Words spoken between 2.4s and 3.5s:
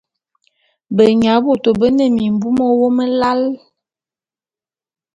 mewôm lal.